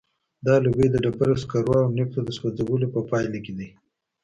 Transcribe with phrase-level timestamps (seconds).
[0.45, 3.69] دا لوګی د ډبرو سکرو او نفتو د سوځولو په پایله کې دی.